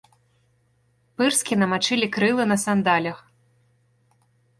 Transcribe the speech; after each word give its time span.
Пырскі 1.21 1.53
намачылі 1.63 2.07
крылы 2.15 2.43
на 2.53 2.57
сандалях. 2.65 3.17